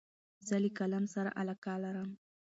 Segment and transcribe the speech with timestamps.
[0.47, 2.09] زه له قلم سره علاقه لرم.